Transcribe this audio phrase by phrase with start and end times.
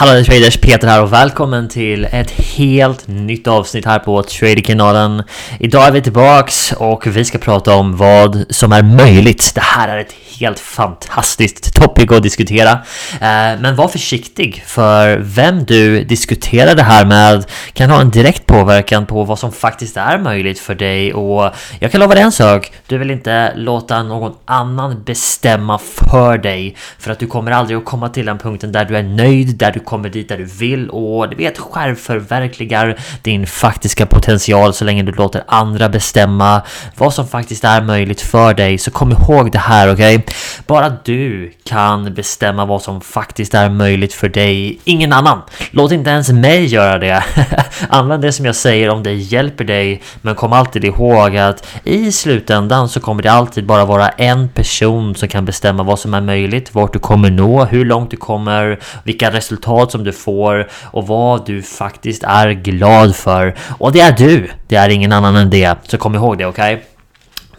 [0.00, 5.22] Hallå traders, Peter här och välkommen till ett helt nytt avsnitt här på Traderkanalen.
[5.58, 9.52] Idag är vi tillbaks och vi ska prata om vad som är möjligt.
[9.54, 12.70] Det här är ett helt fantastiskt topic att diskutera.
[13.12, 18.46] Eh, men var försiktig för vem du diskuterar det här med kan ha en direkt
[18.46, 22.32] påverkan på vad som faktiskt är möjligt för dig och jag kan lova dig en
[22.32, 22.72] sak.
[22.86, 27.84] Du vill inte låta någon annan bestämma för dig för att du kommer aldrig att
[27.84, 30.90] komma till den punkten där du är nöjd, där du kommer dit där du vill
[30.90, 36.62] och du vet självförverkligar din faktiska potential så länge du låter andra bestämma
[36.96, 38.78] vad som faktiskt är möjligt för dig.
[38.78, 40.16] Så kom ihåg det här, okej?
[40.16, 40.34] Okay?
[40.66, 45.42] Bara du kan bestämma vad som faktiskt är möjligt för dig, ingen annan.
[45.70, 47.24] Låt inte ens mig göra det.
[47.88, 52.12] Använd det som jag säger om det hjälper dig, men kom alltid ihåg att i
[52.12, 56.20] slutändan så kommer det alltid bara vara en person som kan bestämma vad som är
[56.20, 61.06] möjligt, vart du kommer nå, hur långt du kommer, vilka resultat som du får och
[61.06, 63.54] vad du faktiskt är glad för.
[63.78, 65.76] Och det är du, det är ingen annan än det.
[65.82, 66.74] Så kom ihåg det, okej?
[66.74, 66.89] Okay?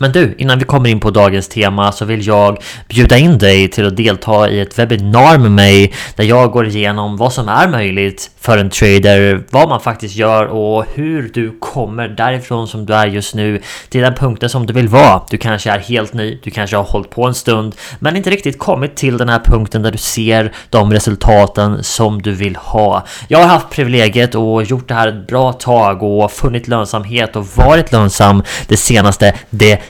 [0.01, 2.57] Men du, innan vi kommer in på dagens tema så vill jag
[2.87, 7.17] bjuda in dig till att delta i ett webbinar med mig där jag går igenom
[7.17, 12.07] vad som är möjligt för en trader, vad man faktiskt gör och hur du kommer
[12.07, 15.21] därifrån som du är just nu till den punkten som du vill vara.
[15.29, 18.59] Du kanske är helt ny, du kanske har hållit på en stund men inte riktigt
[18.59, 23.05] kommit till den här punkten där du ser de resultaten som du vill ha.
[23.27, 27.47] Jag har haft privilegiet och gjort det här ett bra tag och funnit lönsamhet och
[27.47, 29.33] varit lönsam det senaste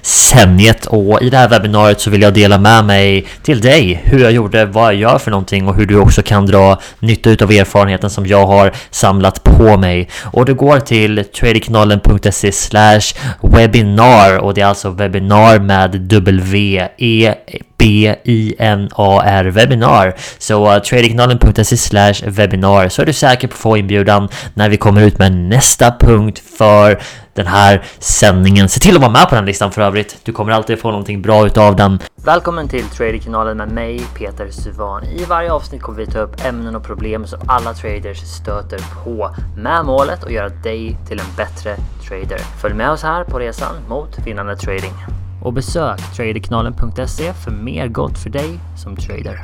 [0.02, 4.20] decenniet och i det här webbinariet så vill jag dela med mig till dig hur
[4.20, 7.52] jag gjorde, vad jag gör för någonting och hur du också kan dra nytta av
[7.52, 10.10] erfarenheten som jag har samlat på mig.
[10.24, 13.02] Och du går till tradekanalen.se slash
[13.42, 17.34] webinar och det är alltså webinar med W E
[17.82, 20.16] B-I-N-A-R webbinar.
[20.38, 24.78] Så uh, tradekanalen.se slash webinar så är du säker på att få inbjudan när vi
[24.78, 27.02] kommer ut med nästa punkt för
[27.34, 28.70] den här sändningen.
[28.70, 30.18] Se till att vara med på den listan för övrigt.
[30.24, 32.00] Du kommer alltid få någonting bra utav den.
[32.16, 35.04] Välkommen till Traderkanalen med mig, Peter Suvan.
[35.04, 39.36] I varje avsnitt kommer vi ta upp ämnen och problem som alla traders stöter på
[39.58, 41.76] med målet att göra dig till en bättre
[42.08, 42.40] trader.
[42.62, 44.94] Följ med oss här på resan mot vinnande trading
[45.42, 49.42] och besök traderkanalen.se för mer gott för dig som trader.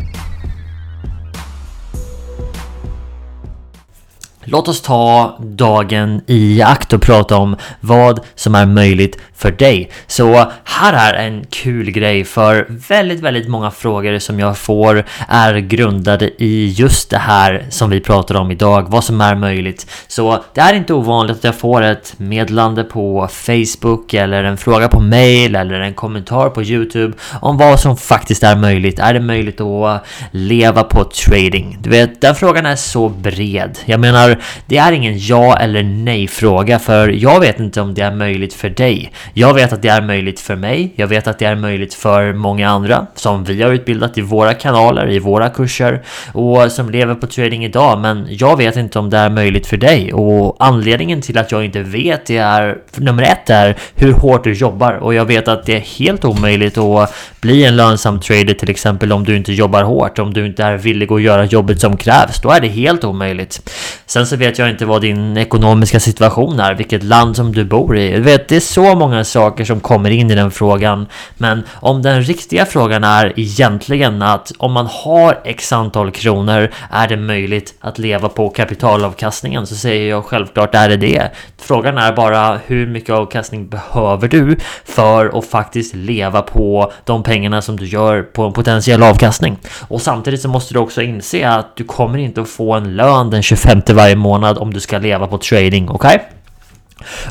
[4.49, 9.89] Låt oss ta dagen i akt och prata om vad som är möjligt för dig.
[10.07, 15.57] Så här är en kul grej för väldigt, väldigt många frågor som jag får är
[15.57, 19.87] grundade i just det här som vi pratar om idag, vad som är möjligt.
[20.07, 24.87] Så det är inte ovanligt att jag får ett meddelande på Facebook eller en fråga
[24.87, 28.99] på mail eller en kommentar på Youtube om vad som faktiskt är möjligt.
[28.99, 31.77] Är det möjligt att leva på trading?
[31.81, 33.79] Du vet, den frågan är så bred.
[33.85, 38.01] Jag menar, det är ingen ja eller nej fråga för jag vet inte om det
[38.01, 39.11] är möjligt för dig.
[39.33, 40.93] Jag vet att det är möjligt för mig.
[40.95, 44.53] Jag vet att det är möjligt för många andra som vi har utbildat i våra
[44.53, 47.99] kanaler, i våra kurser och som lever på trading idag.
[47.99, 51.65] Men jag vet inte om det är möjligt för dig och anledningen till att jag
[51.65, 55.65] inte vet det är nummer ett är hur hårt du jobbar och jag vet att
[55.65, 59.83] det är helt omöjligt att bli en lönsam trader till exempel om du inte jobbar
[59.83, 62.41] hårt, om du inte är villig att göra jobbet som krävs.
[62.41, 63.71] Då är det helt omöjligt.
[64.05, 67.97] Sen så vet jag inte vad din ekonomiska situation är, vilket land som du bor
[67.97, 68.11] i.
[68.11, 71.07] Du vet, det är så många saker som kommer in i den frågan.
[71.37, 77.07] Men om den riktiga frågan är egentligen att om man har x antal kronor är
[77.07, 81.31] det möjligt att leva på kapitalavkastningen så säger jag självklart är det det.
[81.57, 87.61] Frågan är bara hur mycket avkastning behöver du för att faktiskt leva på de pengarna
[87.61, 89.57] som du gör på en potentiell avkastning.
[89.87, 93.29] Och samtidigt så måste du också inse att du kommer inte att få en lön
[93.29, 96.15] den 25 varje månad om du ska leva på trading, okej?
[96.15, 96.27] Okay?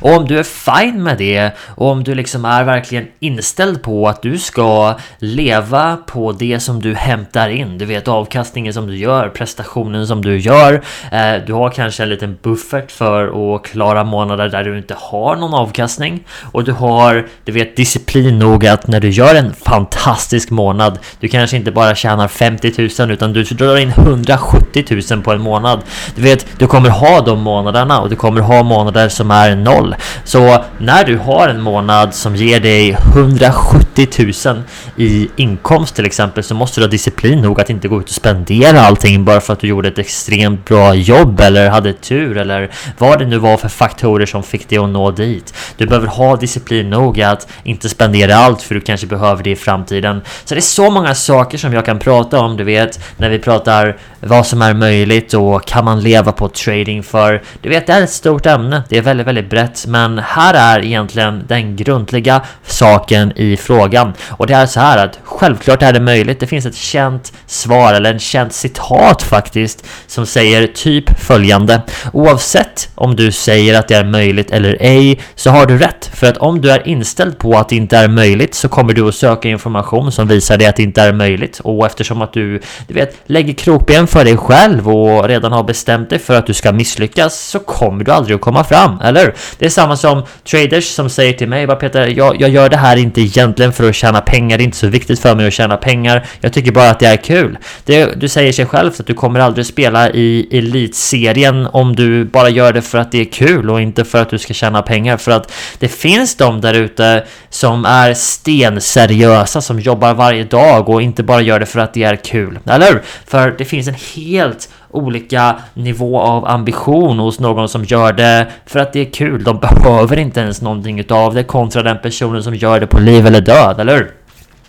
[0.00, 4.08] Och om du är fine med det och om du liksom är verkligen inställd på
[4.08, 8.96] att du ska leva på det som du hämtar in, du vet avkastningen som du
[8.96, 10.82] gör, prestationen som du gör,
[11.12, 15.36] eh, du har kanske en liten buffert för att klara månader där du inte har
[15.36, 16.24] någon avkastning.
[16.52, 21.28] Och du har, du vet disciplin nog att när du gör en fantastisk månad, du
[21.28, 25.82] kanske inte bara tjänar 50 000 utan du drar in 170 000 på en månad.
[26.14, 29.94] Du vet, du kommer ha de månaderna och du kommer ha månader som är noll.
[30.24, 34.08] Så när du har en månad som ger dig 170
[34.46, 34.62] 000
[34.96, 38.14] i inkomst till exempel så måste du ha disciplin nog att inte gå ut och
[38.14, 42.70] spendera allting bara för att du gjorde ett extremt bra jobb eller hade tur eller
[42.98, 45.54] vad det nu var för faktorer som fick dig att nå dit.
[45.76, 49.56] Du behöver ha disciplin nog att inte spendera allt för du kanske behöver det i
[49.56, 50.20] framtiden.
[50.44, 53.38] Så det är så många saker som jag kan prata om, du vet, när vi
[53.38, 57.42] pratar vad som är möjligt och kan man leva på trading för.
[57.60, 60.84] Du vet det är ett stort ämne, det är väldigt väldigt brett men här är
[60.84, 64.12] egentligen den grundliga saken i frågan.
[64.28, 67.94] Och det är så här att självklart är det möjligt, det finns ett känt svar
[67.94, 71.82] eller en känt citat faktiskt som säger typ följande.
[72.12, 76.10] Oavsett om du säger att det är möjligt eller ej så har du rätt.
[76.14, 79.08] För att om du är inställd på att det inte är möjligt så kommer du
[79.08, 81.60] att söka information som visar dig att det inte är möjligt.
[81.60, 86.10] Och eftersom att du, du vet, lägger krokben för dig själv och redan har bestämt
[86.10, 89.34] dig för att du ska misslyckas så kommer du aldrig att komma fram, eller?
[89.58, 92.76] Det är samma som traders som säger till mig bara Peter, jag, jag gör det
[92.76, 95.52] här inte egentligen för att tjäna pengar, det är inte så viktigt för mig att
[95.52, 97.58] tjäna pengar, jag tycker bara att det är kul.
[97.84, 102.48] Det, du säger sig själv att du kommer aldrig spela i elitserien om du bara
[102.48, 105.16] gör det för att det är kul och inte för att du ska tjäna pengar
[105.16, 111.02] för att det finns de där ute som är stenseriösa som jobbar varje dag och
[111.02, 113.02] inte bara gör det för att det är kul, eller?
[113.26, 118.78] För det finns en helt olika nivå av ambition hos någon som gör det för
[118.78, 119.44] att det är kul.
[119.44, 123.26] De behöver inte ens någonting utav det kontra den personen som gör det på liv
[123.26, 124.12] eller död, eller hur?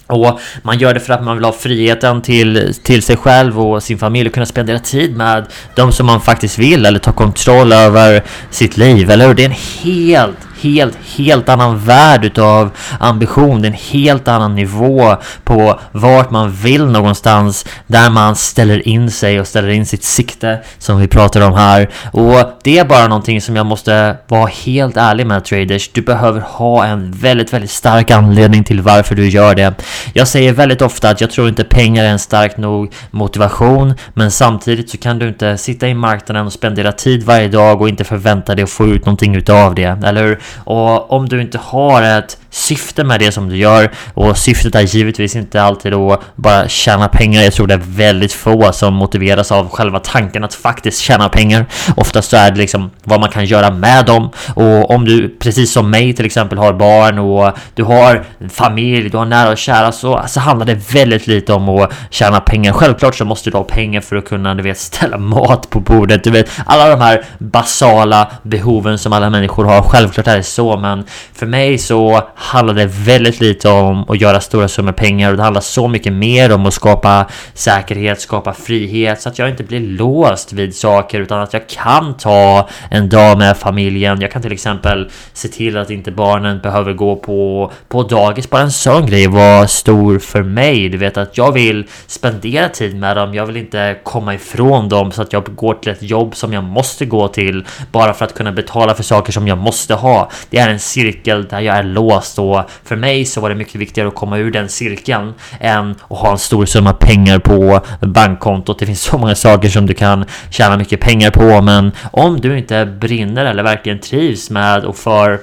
[0.07, 3.83] Och man gör det för att man vill ha friheten till, till sig själv och
[3.83, 5.45] sin familj och kunna spendera tid med
[5.75, 9.33] de som man faktiskt vill eller ta kontroll över sitt liv, eller hur?
[9.33, 15.80] Det är en helt helt, helt annan värld utav ambition, en helt annan nivå på
[15.92, 21.00] vart man vill någonstans där man ställer in sig och ställer in sitt sikte som
[21.00, 21.89] vi pratar om här.
[22.12, 25.89] Och det är bara någonting som jag måste vara helt ärlig med traders.
[25.94, 29.74] Du behöver ha en väldigt, väldigt stark anledning till varför du gör det.
[30.13, 34.31] Jag säger väldigt ofta att jag tror inte pengar är en stark nog motivation, men
[34.31, 38.03] samtidigt så kan du inte sitta i marknaden och spendera tid varje dag och inte
[38.03, 40.39] förvänta dig att få ut någonting utav det, eller hur?
[40.56, 44.82] Och om du inte har ett syfte med det som du gör och syftet är
[44.82, 47.42] givetvis inte alltid att bara tjäna pengar.
[47.42, 51.66] Jag tror det är väldigt få som motiveras av själva tanken att faktiskt tjäna pengar.
[51.96, 55.72] Oftast så är det liksom vad man kan göra med dem och om du precis
[55.72, 59.92] som mig till exempel har barn och du har familj, du har nära och kära
[59.92, 62.74] så, så handlar det väldigt lite om att tjäna pengar.
[62.74, 66.24] Självklart så måste du ha pengar för att kunna du vet ställa mat på bordet.
[66.24, 69.82] Du vet alla de här basala behoven som alla människor har.
[69.82, 71.04] Självklart är det så, men
[71.34, 75.44] för mig så handlar det väldigt lite om att göra stora summor pengar och det
[75.44, 79.80] handlar så mycket mer om att skapa säkerhet, skapa frihet så att jag inte blir
[79.80, 84.22] låst vid saker utan att jag kan ta en dag med familjen.
[84.22, 88.50] Jag kan till exempel se till att inte barnen behöver gå på, på dagis.
[88.50, 90.90] Bara en sån grej var stor för mig.
[90.90, 93.34] Du vet att jag vill spendera tid med dem.
[93.34, 96.64] Jag vill inte komma ifrån dem så att jag går till ett jobb som jag
[96.64, 100.30] måste gå till bara för att kunna betala för saker som jag måste ha.
[100.50, 103.75] Det är en cirkel där jag är låst så för mig så var det mycket
[103.75, 108.79] viktigare att komma ur den cirkeln än att ha en stor summa pengar på bankkontot.
[108.79, 112.57] Det finns så många saker som du kan tjäna mycket pengar på, men om du
[112.57, 115.39] inte brinner eller verkligen trivs med och för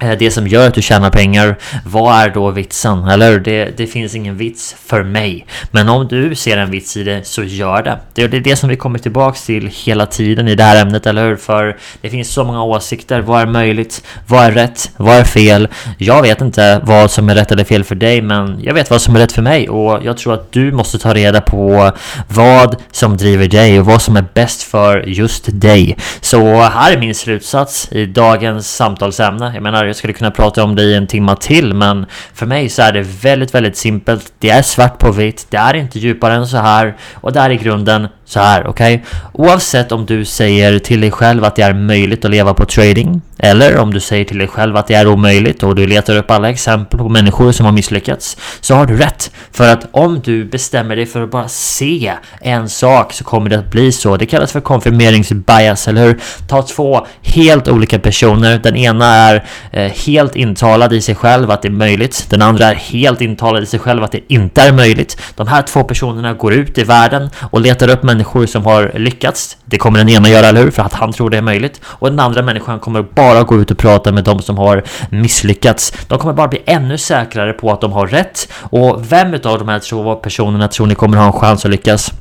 [0.00, 3.04] Eh, det som gör att du tjänar pengar, vad är då vitsen?
[3.08, 5.46] Eller det, det finns ingen vits för mig.
[5.70, 7.98] Men om du ser en vits i det, så gör det.
[8.14, 11.28] Det är det som vi kommer tillbaks till hela tiden i det här ämnet, eller
[11.28, 11.36] hur?
[11.36, 13.20] För det finns så många åsikter.
[13.20, 14.04] Vad är möjligt?
[14.26, 14.90] Vad är rätt?
[14.96, 15.68] Vad är fel?
[15.98, 19.02] Jag vet inte vad som är rätt eller fel för dig, men jag vet vad
[19.02, 19.68] som är rätt för mig.
[19.68, 21.92] Och jag tror att du måste ta reda på
[22.28, 25.96] vad som driver dig och vad som är bäst för just dig.
[26.20, 29.50] Så här är min slutsats i dagens samtalsämne.
[29.54, 32.68] Jag menar, jag skulle kunna prata om det i en timma till, men för mig
[32.68, 34.32] så är det väldigt, väldigt simpelt.
[34.38, 36.96] Det är svart på vitt, det är inte djupare än så här.
[37.14, 38.94] Och det är i grunden så här, okej?
[38.94, 39.06] Okay?
[39.32, 43.22] Oavsett om du säger till dig själv att det är möjligt att leva på trading
[43.38, 46.30] eller om du säger till dig själv att det är omöjligt och du letar upp
[46.30, 49.30] alla exempel på människor som har misslyckats så har du rätt.
[49.52, 53.58] För att om du bestämmer dig för att bara se en sak så kommer det
[53.58, 54.16] att bli så.
[54.16, 56.20] Det kallas för konfirmeringsbias, eller hur?
[56.48, 58.58] Ta två helt olika personer.
[58.58, 62.26] Den ena är eh, helt intalad i sig själv att det är möjligt.
[62.30, 65.20] Den andra är helt intalad i sig själv att det inte är möjligt.
[65.36, 69.56] De här två personerna går ut i världen och letar upp människor som har lyckats.
[69.64, 70.70] Det kommer den ena göra, eller hur?
[70.70, 71.80] För att han tror det är möjligt.
[71.84, 75.92] Och den andra människan kommer bara gå ut och prata med de som har misslyckats.
[76.08, 78.48] De kommer bara bli ännu säkrare på att de har rätt.
[78.54, 82.12] Och vem av de här två personerna tror ni kommer ha en chans att lyckas?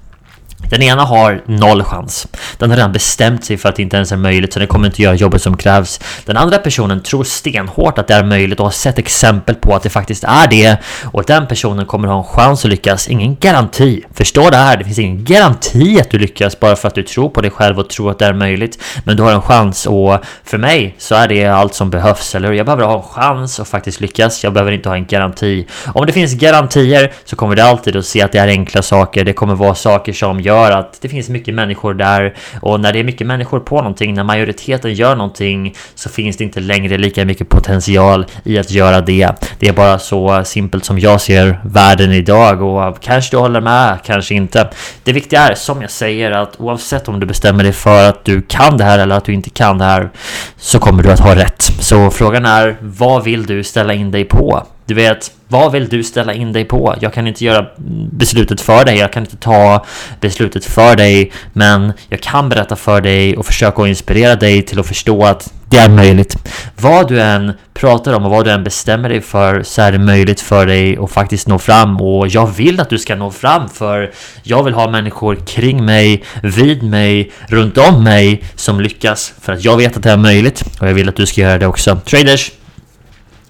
[0.73, 2.27] Den ena har noll chans.
[2.57, 4.87] Den har redan bestämt sig för att det inte ens är möjligt så den kommer
[4.87, 5.99] inte göra jobbet som krävs.
[6.25, 9.83] Den andra personen tror stenhårt att det är möjligt och har sett exempel på att
[9.83, 10.77] det faktiskt är det.
[11.03, 13.07] Och den personen kommer ha en chans att lyckas.
[13.07, 14.03] Ingen garanti.
[14.13, 17.29] Förstå det här, det finns ingen garanti att du lyckas bara för att du tror
[17.29, 18.83] på dig själv och tror att det är möjligt.
[19.03, 22.47] Men du har en chans och för mig så är det allt som behövs, eller
[22.47, 22.55] hur?
[22.55, 24.43] Jag behöver ha en chans att faktiskt lyckas.
[24.43, 25.67] Jag behöver inte ha en garanti.
[25.93, 29.25] Om det finns garantier så kommer det alltid att se att det är enkla saker.
[29.25, 32.93] Det kommer vara saker som gör gör att det finns mycket människor där och när
[32.93, 36.97] det är mycket människor på någonting, när majoriteten gör någonting så finns det inte längre
[36.97, 39.29] lika mycket potential i att göra det.
[39.59, 43.99] Det är bara så simpelt som jag ser världen idag och kanske du håller med,
[44.05, 44.69] kanske inte.
[45.03, 48.41] Det viktiga är som jag säger att oavsett om du bestämmer dig för att du
[48.41, 50.09] kan det här eller att du inte kan det här
[50.57, 51.61] så kommer du att ha rätt.
[51.61, 54.67] Så frågan är vad vill du ställa in dig på?
[54.85, 56.95] Du vet, vad vill du ställa in dig på?
[57.01, 57.65] Jag kan inte göra
[58.11, 59.85] beslutet för dig, jag kan inte ta
[60.19, 64.87] beslutet för dig, men jag kan berätta för dig och försöka inspirera dig till att
[64.87, 66.35] förstå att det är möjligt.
[66.77, 69.99] Vad du än pratar om och vad du än bestämmer dig för så är det
[69.99, 73.69] möjligt för dig att faktiskt nå fram och jag vill att du ska nå fram
[73.69, 74.11] för
[74.43, 79.63] jag vill ha människor kring mig, vid mig, runt om mig som lyckas för att
[79.63, 81.99] jag vet att det är möjligt och jag vill att du ska göra det också.
[82.05, 82.51] Traders!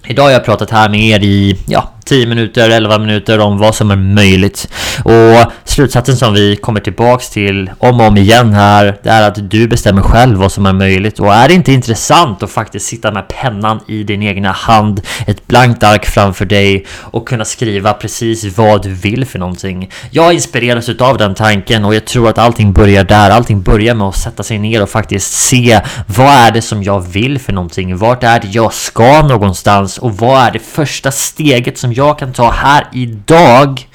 [0.07, 3.75] Idag har jag pratat här med er i, ja, 10 minuter, 11 minuter om vad
[3.75, 4.69] som är möjligt.
[5.03, 9.49] Och slutsatsen som vi kommer tillbaks till om och om igen här, det är att
[9.49, 11.19] du bestämmer själv vad som är möjligt.
[11.19, 15.47] Och är det inte intressant att faktiskt sitta med pennan i din egna hand, ett
[15.47, 19.89] blankt ark framför dig och kunna skriva precis vad du vill för någonting?
[20.11, 23.29] Jag inspireras av den tanken och jag tror att allting börjar där.
[23.29, 26.99] Allting börjar med att sätta sig ner och faktiskt se vad är det som jag
[26.99, 27.97] vill för någonting?
[27.97, 29.97] Vart är det jag ska någonstans?
[29.97, 33.87] Och vad är det första steget som jag kan ta här idag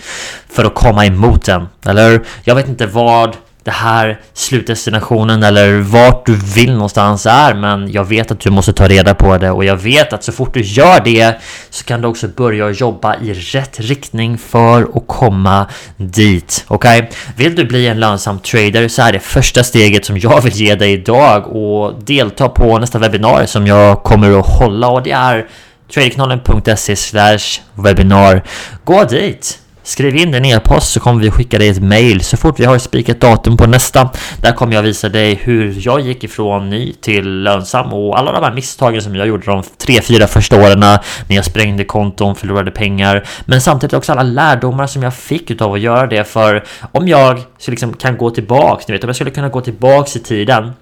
[0.48, 1.68] för att komma emot den.
[1.86, 3.36] Eller jag vet inte vad
[3.68, 8.72] det här slutdestinationen eller vart du vill någonstans är men jag vet att du måste
[8.72, 11.40] ta reda på det och jag vet att så fort du gör det
[11.70, 16.64] så kan du också börja jobba i rätt riktning för att komma dit.
[16.68, 16.98] Okej?
[16.98, 17.10] Okay?
[17.36, 20.74] Vill du bli en lönsam trader så är det första steget som jag vill ge
[20.74, 25.46] dig idag och delta på nästa webbinarie som jag kommer att hålla och det är
[25.92, 27.38] tradekanalen.se
[27.74, 28.42] webinar.
[28.84, 29.58] Gå dit!
[29.88, 32.78] Skriv in din e-post så kommer vi skicka dig ett mail så fort vi har
[32.78, 34.10] spikat datum på nästa.
[34.42, 38.44] Där kommer jag visa dig hur jag gick ifrån ny till lönsam och alla de
[38.44, 42.70] här misstagen som jag gjorde de tre, fyra första åren när jag sprängde konton, förlorade
[42.70, 43.28] pengar.
[43.44, 47.38] Men samtidigt också alla lärdomar som jag fick utav att göra det för om jag
[47.66, 50.72] liksom kan gå tillbaks, ni vet om jag skulle kunna gå tillbaks i tiden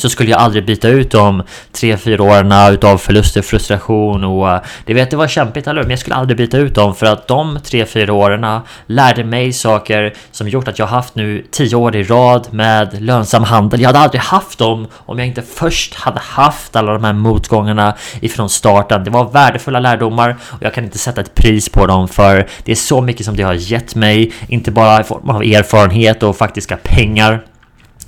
[0.00, 1.42] så skulle jag aldrig byta ut de
[1.72, 5.98] tre, fyra åren utav förluster, frustration och det vet, det var kämpigt, eller Men jag
[5.98, 10.48] skulle aldrig byta ut dem för att de tre, fyra åren lärde mig saker som
[10.48, 13.80] gjort att jag haft nu tio år i rad med lönsam handel.
[13.80, 17.94] Jag hade aldrig haft dem om jag inte först hade haft alla de här motgångarna
[18.20, 19.04] ifrån starten.
[19.04, 22.72] Det var värdefulla lärdomar och jag kan inte sätta ett pris på dem för det
[22.72, 26.36] är så mycket som det har gett mig, inte bara i form av erfarenhet och
[26.36, 27.40] faktiska pengar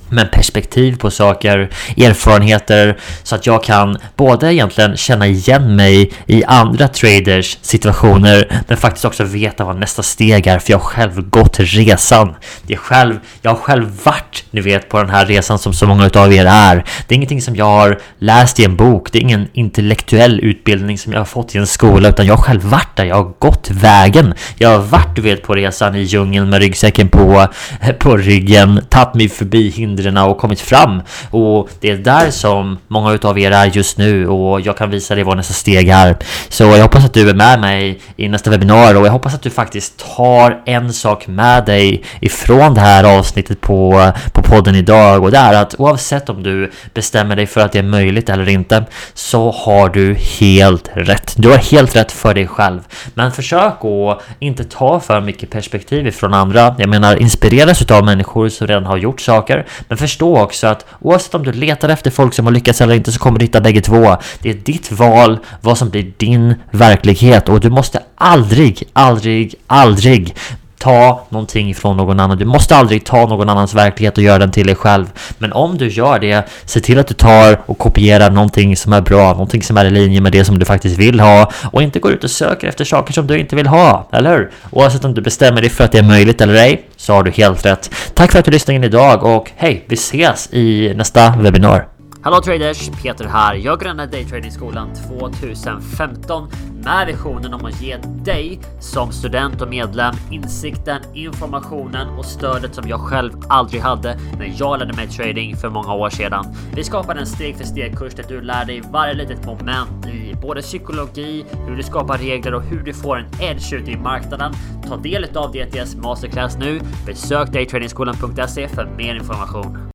[0.09, 6.43] men perspektiv på saker, erfarenheter så att jag kan både egentligen känna igen mig i
[6.43, 11.29] andra traders situationer men faktiskt också veta vad nästa steg är för jag har själv
[11.29, 12.35] gått resan.
[12.63, 15.87] Det är själv, jag har själv varit, ni vet, på den här resan som så
[15.87, 16.75] många av er är.
[17.07, 20.97] Det är ingenting som jag har läst i en bok, det är ingen intellektuell utbildning
[20.97, 23.33] som jag har fått i en skola utan jag har själv varit där, jag har
[23.39, 24.33] gått vägen.
[24.57, 27.47] Jag har varit, du vet, på resan i djungeln med ryggsäcken på,
[27.99, 31.01] på ryggen, tagit mig förbi hinder hindren och kommit fram.
[31.29, 35.15] Och det är där som många utav er är just nu och jag kan visa
[35.15, 36.17] dig vad nästa steg är.
[36.49, 39.41] Så jag hoppas att du är med mig i nästa webbinar och jag hoppas att
[39.41, 45.23] du faktiskt tar en sak med dig ifrån det här avsnittet på, på podden idag
[45.23, 48.49] och det är att oavsett om du bestämmer dig för att det är möjligt eller
[48.49, 51.33] inte så har du helt rätt.
[51.37, 52.81] Du har helt rätt för dig själv.
[53.13, 56.75] Men försök att inte ta för mycket perspektiv ifrån andra.
[56.77, 61.35] Jag menar inspireras utav människor som redan har gjort saker men förstå också att oavsett
[61.35, 63.81] om du letar efter folk som har lyckats eller inte så kommer du hitta bägge
[63.81, 64.17] två.
[64.39, 70.35] Det är ditt val vad som blir din verklighet och du måste aldrig, aldrig, aldrig
[70.83, 72.37] ta någonting ifrån någon annan.
[72.37, 75.05] Du måste aldrig ta någon annans verklighet och göra den till dig själv.
[75.37, 79.01] Men om du gör det, se till att du tar och kopierar någonting som är
[79.01, 81.99] bra, någonting som är i linje med det som du faktiskt vill ha och inte
[81.99, 84.51] går ut och söker efter saker som du inte vill ha, eller hur?
[84.71, 87.31] Oavsett om du bestämmer dig för att det är möjligt eller ej, så har du
[87.31, 87.89] helt rätt.
[88.13, 91.92] Tack för att du lyssnade in idag och hej, vi ses i nästa webbinar.
[92.23, 92.89] Hallå traders!
[92.89, 93.55] Peter här.
[93.55, 96.49] Jag grundade Daytradingskolan 2015
[96.83, 102.87] med visionen om att ge dig som student och medlem insikten, informationen och stödet som
[102.87, 106.45] jag själv aldrig hade när jag lärde mig trading för många år sedan.
[106.75, 110.35] Vi skapade en steg för steg kurs där du lär dig varje litet moment i
[110.41, 114.53] både psykologi, hur du skapar regler och hur du får en edge ute i marknaden.
[114.87, 116.79] Ta del av DTS Masterclass nu.
[117.05, 119.83] Besök daytradingskolan.se för mer information.